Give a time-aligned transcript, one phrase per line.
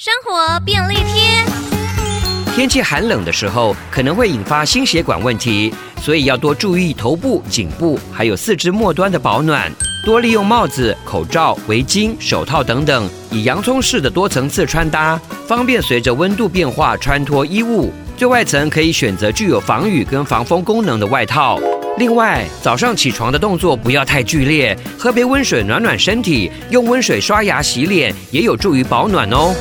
[0.00, 1.44] 生活便利贴。
[2.54, 9.68] 天气寒冷的时候可能会引发心血管问题所以要多注意头部颈部还有四肢末端的保暖
[10.04, 17.92] 多利用帽子口罩围巾手套等等以洋葱式的多层次穿搭方便随着温度变化穿脱衣物。
[18.16, 21.58] 最外层可以选择具有防雨跟防风功能的外套。
[21.98, 29.52] 另外早上起床的动作不要太剧烈喝杯温水暖暖身体用温水刷牙洗脸也有助于保暖哦。